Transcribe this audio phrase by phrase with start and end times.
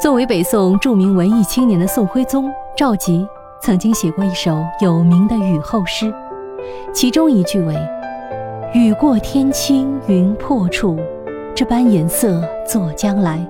[0.00, 3.28] 作为北宋著名文艺青年的宋徽宗赵佶，
[3.60, 6.10] 曾经写过一首有名的雨后诗，
[6.90, 7.74] 其中一句为
[8.72, 10.96] “雨过天青云破处，
[11.54, 13.46] 这般颜色作将来”。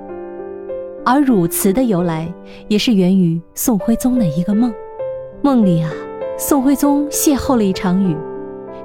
[1.07, 2.27] 而汝词的由来，
[2.67, 4.75] 也是源于宋徽宗的一个梦。
[5.43, 5.89] 梦里啊，
[6.37, 8.17] 宋徽宗邂逅了一场雨，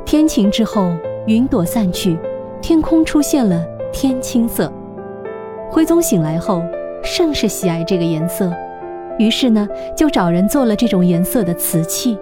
[0.06, 0.94] 天晴之后，
[1.26, 2.16] 云朵散去，
[2.62, 4.72] 天空出现了天青色。
[5.68, 6.62] 徽宗醒来后。
[7.06, 8.52] 甚是喜爱这个颜色，
[9.20, 12.18] 于是呢，就找人做了这种颜色的瓷器。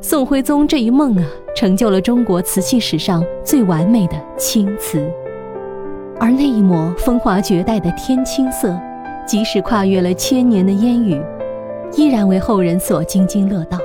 [0.00, 5.08] 宋徽宗这一梦啊，成就了中国瓷器史上最完美的青瓷。
[6.18, 8.76] 而那一抹风华绝代的天青色，
[9.24, 11.22] 即使跨越了千年的烟雨，
[11.96, 13.78] 依然为后人所津津乐道。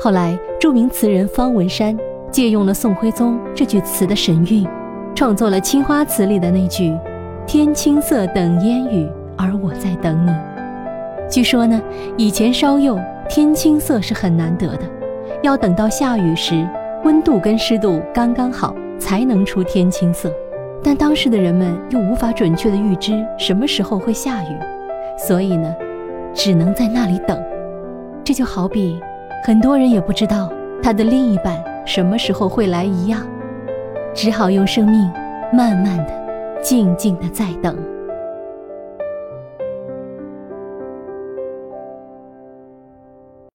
[0.00, 1.98] 后来，著名词人方文山
[2.30, 4.66] 借用了宋徽宗这句词的神韵，
[5.14, 6.96] 创作了《青花瓷》里的那句。
[7.46, 10.32] 天青色等烟雨，而我在等你。
[11.30, 11.80] 据说呢，
[12.16, 12.98] 以前烧釉
[13.28, 14.82] 天青色是很难得的，
[15.44, 16.68] 要等到下雨时，
[17.04, 20.28] 温度跟湿度刚刚好，才能出天青色。
[20.82, 24.58] 但当时的人们又无法准确的预知什么时候会下雨，
[25.16, 25.72] 所以呢，
[26.34, 27.40] 只能在那里等。
[28.24, 29.00] 这就好比
[29.44, 30.50] 很多人也不知道
[30.82, 33.20] 他的另一半什么时候会来一样，
[34.12, 35.08] 只好用生命
[35.52, 36.25] 慢慢的。
[36.62, 37.95] 静静的在等。